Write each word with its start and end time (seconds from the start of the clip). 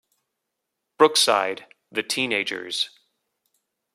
Brookside: 0.97 1.67
The 1.91 2.01
Teenagers. 2.01 2.89